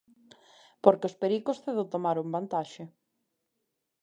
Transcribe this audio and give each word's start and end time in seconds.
Porque 0.83 1.07
os 1.09 1.17
pericos 1.21 1.61
cedo 1.63 1.89
tomaron 1.93 2.33
vantaxe. 2.35 2.83